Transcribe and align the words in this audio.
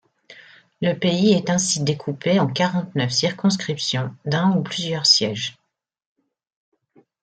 Le 0.81 0.93
pays 0.93 1.33
est 1.33 1.51
ainsi 1.51 1.83
découpé 1.83 2.39
en 2.39 2.47
quarante-neuf 2.47 3.11
circonscriptions 3.11 4.15
d'un 4.25 4.49
ou 4.57 4.63
plusieurs 4.63 5.05
sièges. 5.05 5.59